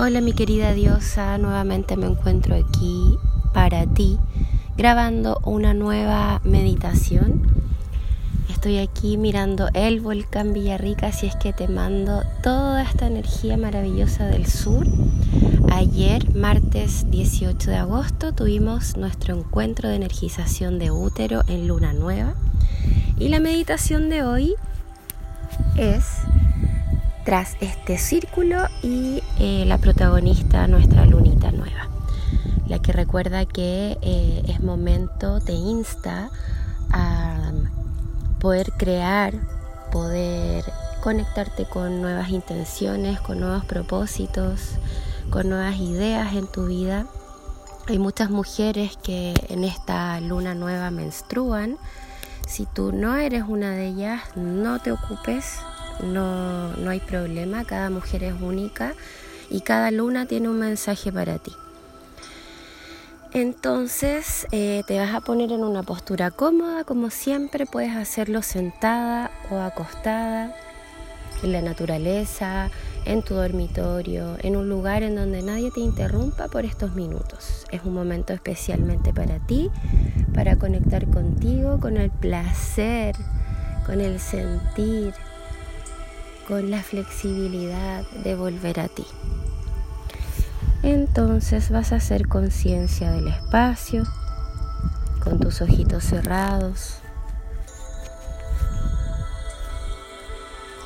[0.00, 3.18] Hola mi querida diosa, nuevamente me encuentro aquí
[3.52, 4.16] para ti
[4.76, 7.42] grabando una nueva meditación.
[8.48, 14.26] Estoy aquí mirando el volcán Villarrica, así es que te mando toda esta energía maravillosa
[14.26, 14.86] del sur.
[15.72, 22.34] Ayer, martes 18 de agosto, tuvimos nuestro encuentro de energización de útero en luna nueva
[23.18, 24.54] y la meditación de hoy
[25.76, 26.04] es
[27.28, 31.90] tras este círculo y eh, la protagonista, nuestra lunita nueva,
[32.66, 36.30] la que recuerda que eh, es momento, te insta
[36.90, 37.52] a
[38.40, 39.34] poder crear,
[39.92, 40.64] poder
[41.02, 44.76] conectarte con nuevas intenciones, con nuevos propósitos,
[45.28, 47.04] con nuevas ideas en tu vida.
[47.88, 51.76] Hay muchas mujeres que en esta luna nueva menstruan.
[52.46, 55.58] Si tú no eres una de ellas, no te ocupes,
[56.02, 58.94] no, no hay problema, cada mujer es única
[59.50, 61.52] y cada luna tiene un mensaje para ti.
[63.32, 69.30] Entonces eh, te vas a poner en una postura cómoda, como siempre puedes hacerlo sentada
[69.50, 70.54] o acostada,
[71.42, 72.70] en la naturaleza,
[73.04, 77.66] en tu dormitorio, en un lugar en donde nadie te interrumpa por estos minutos.
[77.70, 79.70] Es un momento especialmente para ti,
[80.34, 83.14] para conectar contigo, con el placer,
[83.86, 85.14] con el sentir,
[86.48, 89.04] con la flexibilidad de volver a ti.
[90.82, 94.04] Entonces vas a hacer conciencia del espacio
[95.22, 97.00] con tus ojitos cerrados.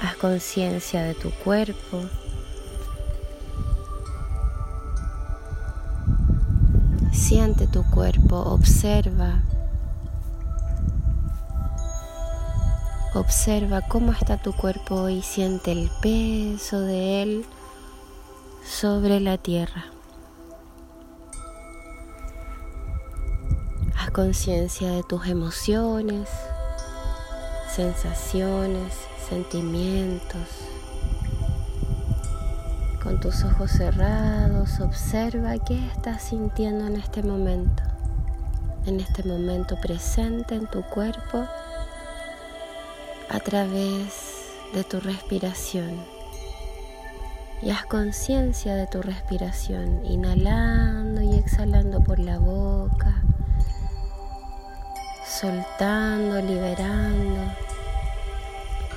[0.00, 2.04] Haz conciencia de tu cuerpo.
[7.10, 9.42] Siente tu cuerpo, observa
[13.14, 17.46] Observa cómo está tu cuerpo hoy, siente el peso de él
[18.62, 19.86] sobre la tierra.
[23.98, 26.28] Haz conciencia de tus emociones,
[27.74, 28.92] sensaciones,
[29.26, 30.46] sentimientos.
[33.02, 37.82] Con tus ojos cerrados, observa qué estás sintiendo en este momento,
[38.84, 41.48] en este momento presente en tu cuerpo
[43.30, 44.38] a través
[44.72, 46.04] de tu respiración.
[47.62, 53.22] Y haz conciencia de tu respiración, inhalando y exhalando por la boca,
[55.26, 57.52] soltando, liberando,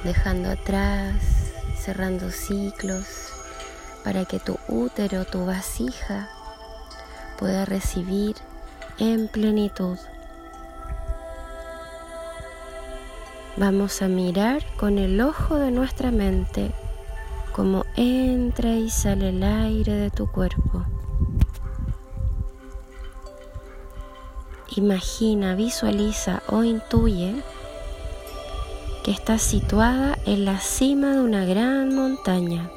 [0.04, 1.16] dejando atrás,
[1.78, 3.34] cerrando ciclos,
[4.04, 6.30] para que tu útero, tu vasija,
[7.38, 8.36] pueda recibir
[9.00, 9.98] en plenitud
[13.58, 16.72] Vamos a mirar con el ojo de nuestra mente
[17.52, 20.86] cómo entra y sale el aire de tu cuerpo.
[24.78, 27.44] Imagina, visualiza o intuye
[29.04, 32.70] que estás situada en la cima de una gran montaña.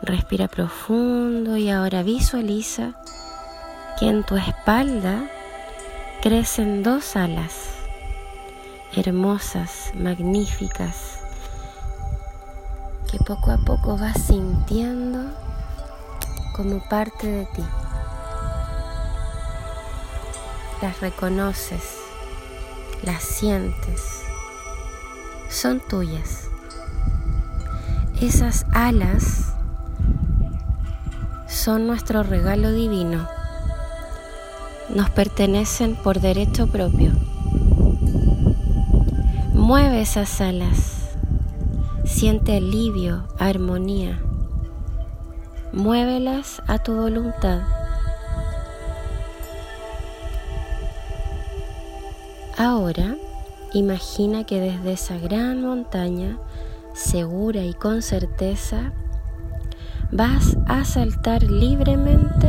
[0.00, 2.94] Respira profundo y ahora visualiza
[3.98, 5.28] que en tu espalda
[6.24, 7.52] crecen dos alas
[8.96, 11.18] hermosas, magníficas,
[13.10, 15.30] que poco a poco vas sintiendo
[16.56, 17.64] como parte de ti.
[20.80, 21.98] Las reconoces,
[23.02, 24.22] las sientes,
[25.50, 26.48] son tuyas.
[28.18, 29.52] Esas alas
[31.46, 33.33] son nuestro regalo divino
[34.88, 37.12] nos pertenecen por derecho propio.
[39.52, 41.16] Mueve esas alas,
[42.04, 44.20] siente alivio, armonía.
[45.72, 47.62] Muévelas a tu voluntad.
[52.56, 53.16] Ahora
[53.72, 56.38] imagina que desde esa gran montaña,
[56.92, 58.92] segura y con certeza,
[60.12, 62.48] vas a saltar libremente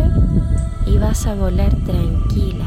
[0.86, 2.66] y vas a volar tranquila,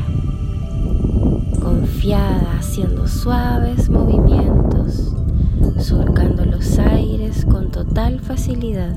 [1.60, 5.14] confiada, haciendo suaves movimientos,
[5.78, 8.94] surcando los aires con total facilidad.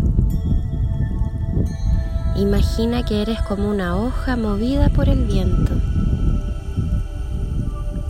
[2.36, 5.74] Imagina que eres como una hoja movida por el viento.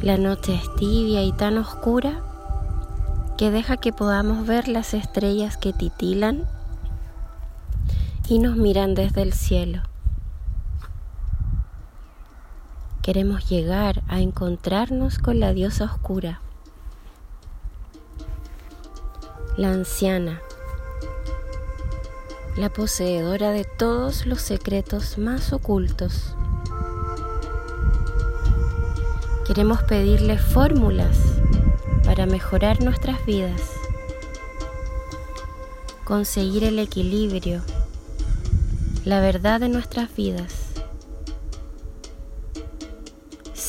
[0.02, 2.22] La noche es tibia y tan oscura
[3.38, 6.48] que deja que podamos ver las estrellas que titilan
[8.28, 9.81] y nos miran desde el cielo.
[13.01, 16.39] Queremos llegar a encontrarnos con la diosa oscura,
[19.57, 20.39] la anciana,
[22.57, 26.36] la poseedora de todos los secretos más ocultos.
[29.48, 31.18] Queremos pedirle fórmulas
[32.06, 33.62] para mejorar nuestras vidas,
[36.03, 37.63] conseguir el equilibrio,
[39.06, 40.61] la verdad de nuestras vidas,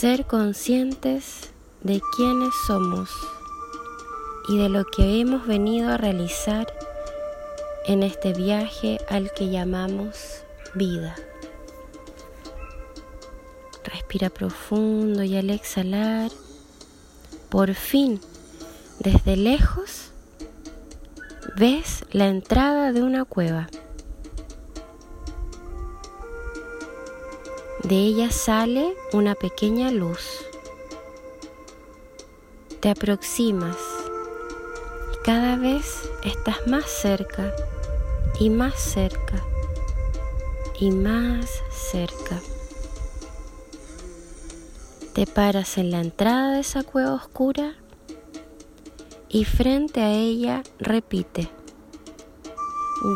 [0.03, 1.53] ser conscientes
[1.85, 3.09] de quiénes somos
[4.49, 6.67] y de lo que hemos venido a realizar
[7.87, 10.43] en este viaje al que llamamos
[10.75, 11.15] vida.
[13.85, 16.33] Respira profundo y al exhalar,
[17.49, 18.21] por fin,
[18.99, 20.11] desde lejos,
[21.57, 23.69] ves la entrada de una cueva.
[27.93, 30.47] De ella sale una pequeña luz.
[32.81, 33.77] Te aproximas
[35.13, 37.55] y cada vez estás más cerca
[38.41, 39.45] y más cerca
[40.81, 42.41] y más cerca.
[45.13, 47.75] Te paras en la entrada de esa cueva oscura
[49.29, 51.51] y frente a ella repite,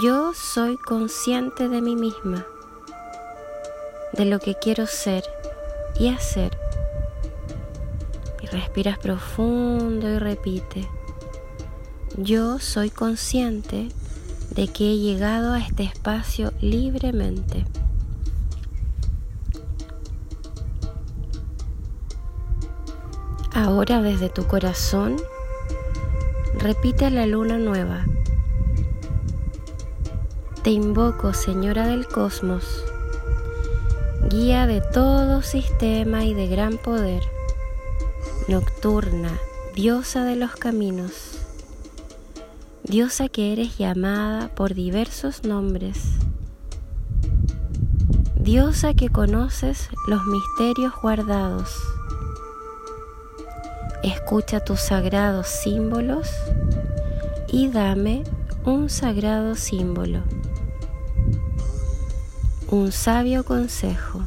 [0.03, 2.47] yo soy consciente de mí misma,
[4.13, 5.25] de lo que quiero ser
[5.99, 6.57] y hacer.
[8.43, 10.89] Y respiras profundo y repite,
[12.17, 13.89] yo soy consciente
[14.51, 17.65] de que he llegado a este espacio libremente.
[23.53, 25.17] Ahora desde tu corazón,
[26.59, 28.05] repite la luna nueva.
[30.63, 32.85] Te invoco, Señora del Cosmos,
[34.29, 37.23] guía de todo sistema y de gran poder,
[38.49, 39.39] nocturna,
[39.75, 41.39] diosa de los caminos.
[42.83, 45.99] Diosa que eres llamada por diversos nombres,
[48.35, 51.77] diosa que conoces los misterios guardados.
[54.03, 56.31] Escucha tus sagrados símbolos
[57.49, 58.25] y dame
[58.65, 60.23] un sagrado símbolo,
[62.69, 64.23] un sabio consejo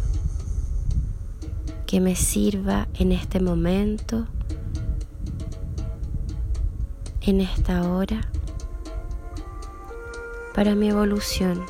[1.86, 4.28] que me sirva en este momento,
[7.22, 8.30] en esta hora
[10.54, 11.66] para mi evolución.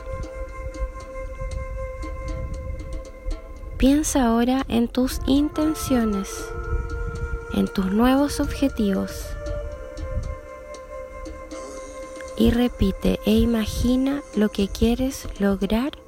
[3.77, 6.29] Piensa ahora en tus intenciones,
[7.53, 9.25] en tus nuevos objetivos.
[12.37, 15.98] Y repite e imagina lo que quieres lograr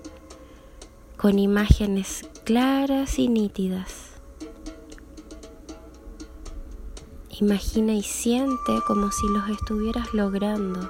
[1.21, 4.13] con imágenes claras y nítidas.
[7.39, 10.89] Imagina y siente como si los estuvieras logrando.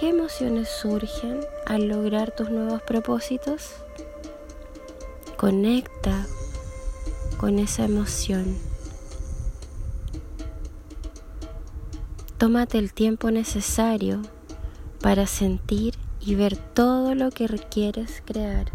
[0.00, 3.74] ¿Qué emociones surgen al lograr tus nuevos propósitos?
[5.36, 6.26] Conecta
[7.36, 8.56] con esa emoción.
[12.38, 14.22] Tómate el tiempo necesario
[15.02, 18.70] para sentir y ver todo lo que requieres crear.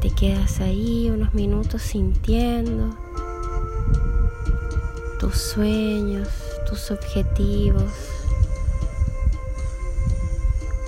[0.00, 2.96] Te quedas ahí unos minutos sintiendo
[5.18, 6.28] tus sueños,
[6.68, 7.90] tus objetivos,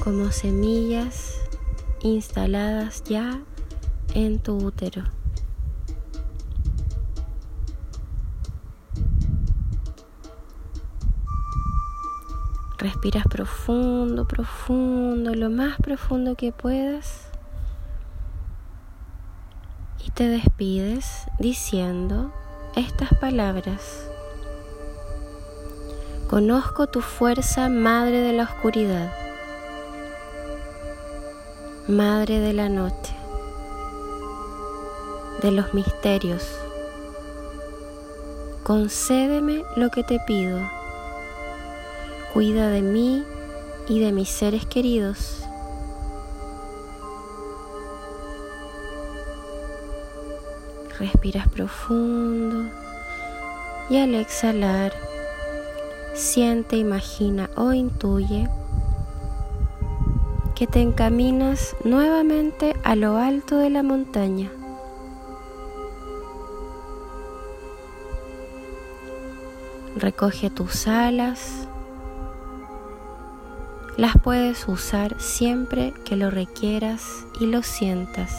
[0.04, 1.40] como semillas
[2.02, 3.40] instaladas ya
[4.14, 5.02] en tu útero.
[12.78, 17.28] Respiras profundo, profundo, lo más profundo que puedas.
[20.04, 22.32] Y te despides diciendo
[22.74, 24.10] estas palabras.
[26.28, 29.10] Conozco tu fuerza, Madre de la Oscuridad,
[31.88, 33.14] Madre de la Noche,
[35.40, 36.42] de los misterios.
[38.64, 40.75] Concédeme lo que te pido.
[42.36, 43.24] Cuida de mí
[43.88, 45.42] y de mis seres queridos.
[50.98, 52.70] Respiras profundo
[53.88, 54.92] y al exhalar
[56.12, 58.50] siente, imagina o intuye
[60.54, 64.50] que te encaminas nuevamente a lo alto de la montaña.
[69.96, 71.66] Recoge tus alas.
[73.96, 78.36] Las puedes usar siempre que lo requieras y lo sientas.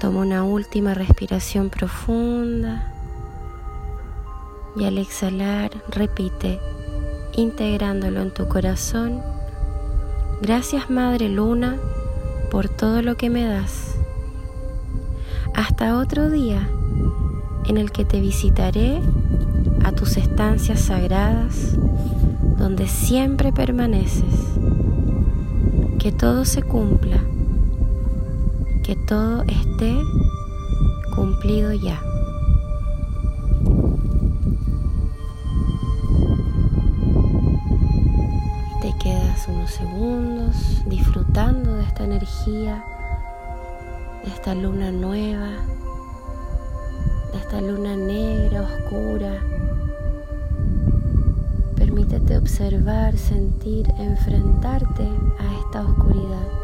[0.00, 2.90] Toma una última respiración profunda.
[4.76, 6.58] Y al exhalar, repite,
[7.36, 9.20] integrándolo en tu corazón.
[10.40, 11.76] Gracias Madre Luna
[12.50, 13.94] por todo lo que me das.
[15.54, 16.66] Hasta otro día
[17.66, 19.02] en el que te visitaré
[19.84, 21.76] a tus estancias sagradas
[22.60, 24.54] donde siempre permaneces.
[25.98, 27.18] Que todo se cumpla,
[28.82, 29.96] que todo esté
[31.14, 32.00] cumplido ya.
[38.82, 42.84] Te quedas unos segundos disfrutando de esta energía,
[44.24, 45.48] de esta luna nueva,
[47.32, 49.49] de esta luna negra, oscura.
[52.36, 55.02] Observar, sentir, enfrentarte
[55.38, 56.59] a esta oscuridad.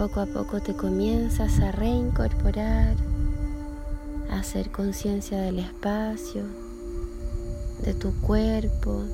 [0.00, 2.96] Poco a poco te comienzas a reincorporar,
[4.30, 6.42] a hacer conciencia del espacio,
[7.84, 9.04] de tu cuerpo,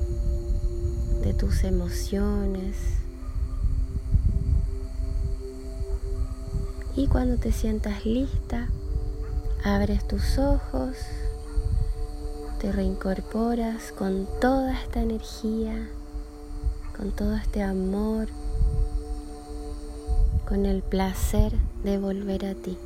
[1.21, 2.77] de tus emociones.
[6.95, 8.69] Y cuando te sientas lista,
[9.65, 10.95] abres tus ojos,
[12.59, 15.89] te reincorporas con toda esta energía,
[16.95, 18.27] con todo este amor
[20.47, 21.51] con el placer
[21.83, 22.77] de volver a ti.